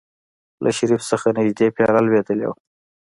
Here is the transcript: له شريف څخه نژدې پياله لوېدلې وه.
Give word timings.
له 0.63 0.69
شريف 0.77 1.01
څخه 1.11 1.27
نژدې 1.37 1.67
پياله 1.75 2.01
لوېدلې 2.05 2.45
وه. 2.49 2.55